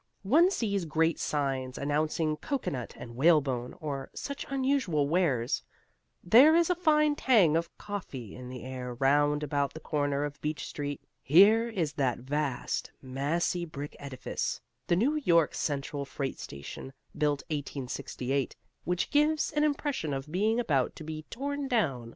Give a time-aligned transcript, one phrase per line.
[0.23, 5.61] One sees great signs announcing cocoanut and whalebone or such unusual wares;
[6.23, 10.41] there is a fine tang of coffee in the air round about the corner of
[10.41, 11.03] Beach Street.
[11.21, 18.55] Here is that vast, massy brick edifice, the New York Central freight station, built 1868,
[18.85, 22.09] which gives an impression of being about to be torn down.